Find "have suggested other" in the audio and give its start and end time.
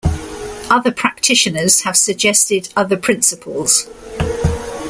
1.81-2.97